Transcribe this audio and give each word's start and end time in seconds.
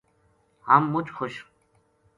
ہم 0.67 0.81
مُچ 0.91 1.07
خوش 1.15 1.33